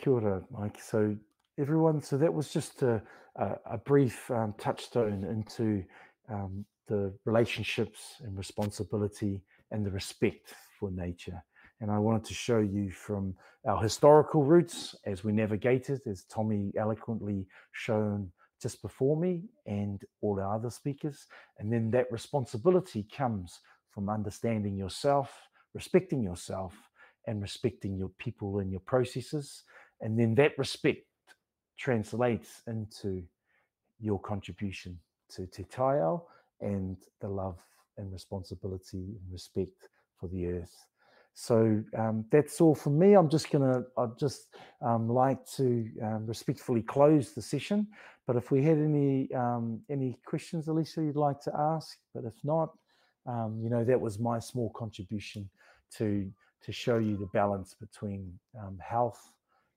kia 0.06 0.13
ora, 0.13 0.41
Mike. 0.52 0.80
So 0.80 1.15
everyone. 1.58 2.00
So 2.02 2.18
that 2.18 2.34
was 2.34 2.50
just 2.50 2.84
a, 2.84 3.02
a, 3.38 3.56
a 3.72 3.78
brief 3.78 4.30
um, 4.30 4.54
touchstone 4.58 5.24
into 5.24 5.84
um, 6.30 6.63
the 6.88 7.12
relationships 7.26 8.22
and 8.24 8.38
responsibility 8.38 9.41
and 9.72 9.84
the 9.84 9.89
respect 9.89 10.54
for 10.80 10.91
nature. 10.91 11.44
And 11.82 11.89
I 11.89 11.98
wanted 11.98 12.24
to 12.26 12.34
show 12.36 12.60
you 12.60 12.91
from 12.91 13.34
our 13.68 13.82
historical 13.82 14.44
roots 14.44 14.96
as 15.06 15.24
we 15.24 15.32
navigated, 15.32 16.02
as 16.06 16.24
Tommy 16.26 16.72
eloquently 16.78 17.48
shown 17.72 18.32
just 18.62 18.82
before 18.84 19.18
me 19.18 19.41
and 19.65 20.02
all 20.22 20.39
our 20.39 20.56
other 20.56 20.70
speakers. 20.70 21.26
And 21.58 21.74
then 21.74 21.89
that 21.91 22.12
responsibility 22.12 23.08
comes 23.12 23.60
from 23.89 24.10
understanding 24.10 24.78
yourself, 24.78 25.32
respecting 25.74 26.22
yourself, 26.22 26.74
and 27.28 27.41
respecting 27.41 27.98
your 27.98 28.12
people 28.20 28.60
and 28.60 28.70
your 28.70 28.82
processes. 28.82 29.63
And 30.06 30.20
then 30.20 30.36
that 30.36 30.56
respect 30.60 31.08
translates 31.80 32.62
into 32.68 33.24
your 34.00 34.20
contribution 34.20 35.00
to 35.30 35.48
Te 35.48 35.63
Taiao 35.63 36.22
and 36.62 36.96
the 37.22 37.28
love 37.28 37.58
and 37.98 38.13
responsibility 38.13 39.00
and 39.20 39.32
respect 39.32 39.89
for 40.20 40.28
the 40.28 40.46
earth. 40.46 40.76
So 41.34 41.84
um, 41.98 42.24
that's 42.32 42.62
all 42.62 42.76
from 42.76 43.00
me. 43.00 43.15
I'm 43.15 43.30
just 43.30 43.50
gonna, 43.50 43.84
I'd 43.98 44.18
just 44.20 44.56
um, 44.84 45.10
like 45.10 45.44
to 45.58 45.89
um, 46.04 46.28
respectfully 46.28 46.84
close 46.84 47.34
the 47.34 47.41
session. 47.41 47.88
But 48.28 48.36
if 48.36 48.52
we 48.52 48.63
had 48.63 48.78
any 48.78 49.34
um, 49.34 49.82
any 49.89 50.20
questions, 50.24 50.68
Alicia, 50.68 51.02
you'd 51.02 51.15
like 51.15 51.41
to 51.41 51.52
ask, 51.58 51.98
but 52.13 52.26
if 52.26 52.36
not, 52.44 52.70
um, 53.26 53.60
you 53.60 53.72
know, 53.72 53.84
that 53.84 54.00
was 54.00 54.20
my 54.20 54.38
small 54.38 54.70
contribution 54.70 55.50
to 55.98 56.32
to 56.62 56.72
show 56.72 57.00
you 57.00 57.18
the 57.18 57.30
balance 57.34 57.76
between 57.80 58.32
um, 58.62 58.78
health 58.80 59.32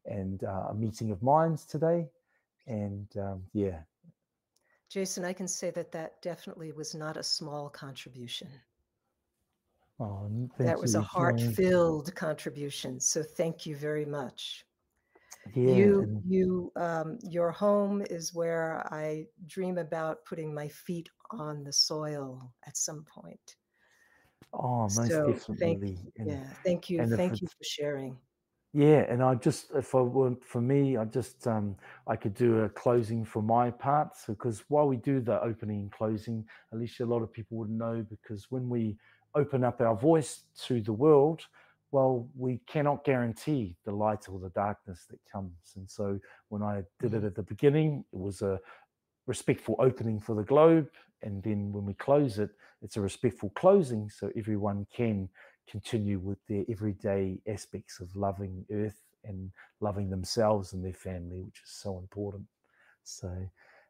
and 0.05 0.45
uh, 0.45 0.69
a 0.71 0.75
meeting 0.75 1.11
of 1.11 1.23
minds 1.23 1.65
today. 1.65 2.09
And 2.67 3.09
yeah, 3.53 3.81
Jason, 4.91 5.25
I 5.25 5.33
can 5.33 5.49
say 5.49 5.71
that 5.71 5.93
that 5.93 6.21
definitely 6.23 6.73
was 6.73 6.95
not 6.95 7.17
a 7.17 7.23
small 7.23 7.69
contribution. 7.69 8.49
Oh, 10.01 10.31
that 10.59 10.79
was 10.79 10.95
a 10.95 11.01
heart-filled 11.01 12.15
contribution. 12.15 13.01
So 13.01 13.23
thank 13.23 13.67
you 13.67 13.77
very 13.77 14.07
much. 14.07 14.65
Yeah. 15.55 15.75
You, 15.75 16.23
you, 16.27 16.73
um, 16.77 17.19
your 17.23 17.51
home 17.51 18.03
is 18.09 18.33
where 18.33 18.87
I 18.93 19.27
dream 19.47 19.77
about 19.79 20.25
putting 20.25 20.55
my 20.55 20.69
feet 20.69 21.09
on 21.31 21.65
the 21.65 21.73
soil 21.73 22.53
at 22.67 22.77
some 22.77 23.05
point. 23.05 23.57
Oh, 24.53 24.83
most 24.83 25.09
so 25.09 25.33
definitely. 25.33 25.95
Thank, 25.97 26.19
and, 26.19 26.29
yeah, 26.29 26.53
thank 26.65 26.89
you, 26.89 27.05
thank 27.17 27.41
you 27.41 27.49
for 27.49 27.65
sharing. 27.65 28.17
Yeah, 28.79 29.07
and 29.09 29.25
I 29.25 29.35
just, 29.35 29.73
if 29.75 29.93
I 29.97 30.03
weren't 30.03 30.45
for 30.45 30.61
me, 30.61 30.97
I 30.97 31.05
just, 31.05 31.49
um, 31.49 31.75
I 32.07 32.15
could 32.15 32.35
do 32.35 32.59
a 32.59 32.69
closing 32.69 33.25
for 33.25 33.43
my 33.43 33.73
part. 33.73 34.11
Because 34.29 34.63
while 34.69 34.87
we 34.87 34.99
do 34.99 35.21
the 35.21 35.43
opening 35.43 35.81
and 35.81 35.91
closing, 35.91 36.45
at 36.73 36.79
least 36.79 37.01
a 37.01 37.05
lot 37.05 37.21
of 37.21 37.33
people 37.33 37.59
would 37.59 37.71
know 37.71 38.07
because 38.09 38.53
when 38.53 38.69
we 38.69 38.97
open 39.35 39.65
up 39.65 39.81
our 39.81 39.97
voice 39.97 40.43
to 40.67 40.81
the 40.81 40.93
world, 40.93 41.43
well, 41.91 42.29
we 42.37 42.61
cannot 42.69 43.05
guarantee 43.05 43.75
the 43.85 43.91
light 43.91 44.29
or 44.29 44.39
the 44.39 44.51
darkness 44.51 45.07
that 45.11 45.19
comes. 45.33 45.73
And 45.75 45.91
so 45.91 46.21
when 46.49 46.63
I 46.63 46.85
did 47.01 47.15
it 47.15 47.17
mm-hmm. 47.17 47.27
at 47.27 47.35
the 47.35 47.43
beginning, 47.43 48.05
it 48.13 48.19
was 48.21 48.43
a 48.43 48.61
respectful 49.27 49.75
opening 49.81 50.21
for 50.21 50.37
the 50.37 50.45
globe. 50.45 50.87
And 51.23 51.43
then 51.43 51.73
when 51.73 51.85
we 51.85 51.95
close 51.95 52.39
it, 52.39 52.51
it's 52.81 52.97
a 52.97 53.01
respectful 53.01 53.51
closing 53.57 54.09
so 54.09 54.31
everyone 54.37 54.87
can 54.95 55.29
continue 55.71 56.19
with 56.19 56.39
their 56.49 56.65
everyday 56.69 57.39
aspects 57.47 58.01
of 58.01 58.15
loving 58.17 58.65
earth 58.73 59.01
and 59.25 59.51
loving 59.81 60.11
themselves 60.11 60.73
and 60.73 60.85
their 60.85 60.93
family, 60.93 61.41
which 61.41 61.61
is 61.65 61.71
so 61.71 61.99
important. 61.99 62.45
So 63.05 63.29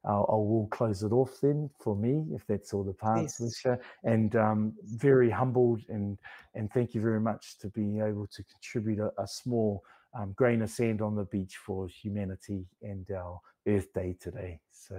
uh, 0.04 0.22
I 0.22 0.34
will 0.34 0.68
close 0.70 1.02
it 1.02 1.12
off 1.12 1.40
then 1.42 1.70
for 1.78 1.96
me, 1.96 2.26
if 2.32 2.46
that's 2.46 2.72
all 2.72 2.84
the 2.84 2.92
parts, 2.92 3.40
Alicia. 3.40 3.78
And 4.04 4.36
um, 4.36 4.72
very 4.84 5.30
humbled 5.30 5.82
and 5.88 6.18
and 6.54 6.72
thank 6.72 6.94
you 6.94 7.00
very 7.00 7.20
much 7.20 7.58
to 7.58 7.68
being 7.68 8.00
able 8.00 8.26
to 8.28 8.42
contribute 8.44 9.00
a, 9.00 9.10
a 9.20 9.26
small 9.26 9.82
um, 10.18 10.32
grain 10.32 10.62
of 10.62 10.70
sand 10.70 11.02
on 11.02 11.14
the 11.14 11.24
beach 11.24 11.56
for 11.56 11.88
humanity 11.88 12.66
and 12.82 13.10
our 13.10 13.40
Earth 13.66 13.92
Day 13.92 14.16
today. 14.20 14.60
So, 14.70 14.96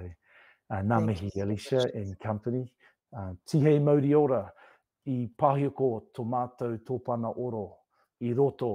uh, 0.69 0.81
ngā 0.81 1.05
mihi, 1.05 1.41
Alicia 1.41 1.89
and 1.93 2.19
company. 2.19 2.71
Uh, 3.17 3.33
tihei 3.47 3.81
mauri 3.81 4.13
ora 4.13 4.51
i 5.09 5.17
pāhioko 5.41 5.91
tō 6.15 6.25
mātou 6.35 6.79
tōpana 6.85 7.33
oro 7.47 7.67
i 8.21 8.33
roto 8.33 8.71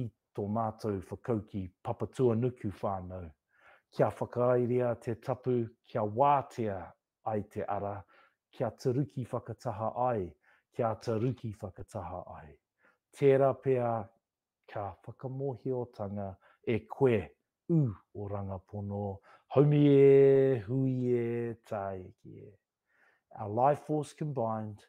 i 0.00 0.04
tō 0.36 0.50
mātou 0.58 1.00
whakauki 1.10 1.66
papatua 1.84 2.36
nuku 2.40 2.72
whānau 2.80 3.30
kia 3.94 4.10
whakairia 4.10 4.94
te 5.00 5.14
tapu, 5.14 5.68
kia 5.86 6.02
wātea 6.02 6.78
ai 7.30 7.42
te 7.42 7.62
ara, 7.62 7.94
kia 8.50 8.70
taruki 8.70 9.26
whakataha 9.30 9.92
ai, 10.08 10.32
kia 10.74 10.94
taruki 10.96 11.52
whakataha 11.60 12.22
ai. 12.38 12.48
Tērā 13.14 13.52
pēā 13.62 13.92
ka 14.72 14.88
whakamohiotanga 15.06 16.32
e 16.66 16.80
koe 16.90 17.20
u 17.70 17.80
o 18.14 18.26
rangapono, 18.28 19.04
haumi 19.54 19.84
e, 19.86 20.58
hui 20.66 20.96
e, 21.14 21.54
tai 21.70 22.02
ki 22.18 22.34
e. 22.48 22.50
Our 23.38 23.48
life 23.48 23.86
force 23.86 24.12
combined 24.12 24.82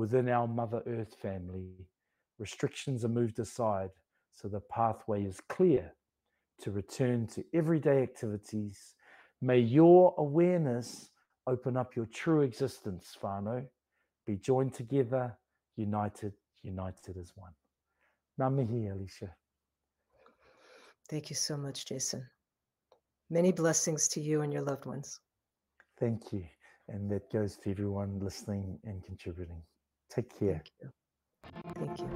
within 0.00 0.30
our 0.30 0.48
Mother 0.48 0.82
Earth 0.86 1.14
family, 1.20 1.86
restrictions 2.38 3.04
are 3.04 3.08
moved 3.08 3.38
aside 3.38 3.90
so 4.32 4.48
the 4.48 4.60
pathway 4.60 5.24
is 5.24 5.42
clear 5.50 5.92
to 6.62 6.70
return 6.70 7.26
to 7.26 7.44
everyday 7.52 8.02
activities. 8.02 8.94
May 9.42 9.58
your 9.58 10.14
awareness 10.16 11.10
open 11.46 11.76
up 11.76 11.96
your 11.96 12.06
true 12.06 12.40
existence, 12.40 13.14
whānau. 13.22 13.66
Be 14.26 14.36
joined 14.36 14.72
together, 14.72 15.36
united, 15.76 16.32
united 16.62 17.18
as 17.18 17.32
one. 17.34 17.52
Ngā 18.40 18.50
mihi, 18.54 18.88
Alicia. 18.88 19.28
Thank 21.10 21.28
you 21.28 21.36
so 21.36 21.58
much, 21.58 21.84
Jason. 21.84 22.26
Many 23.28 23.52
blessings 23.52 24.08
to 24.08 24.20
you 24.22 24.40
and 24.40 24.50
your 24.50 24.62
loved 24.62 24.86
ones. 24.86 25.20
Thank 25.98 26.32
you. 26.32 26.44
And 26.88 27.10
that 27.10 27.30
goes 27.30 27.58
to 27.58 27.70
everyone 27.70 28.18
listening 28.18 28.78
and 28.84 29.04
contributing. 29.04 29.62
Take 30.14 30.38
care. 30.38 30.62
Thank 31.78 32.00
you. 32.00 32.10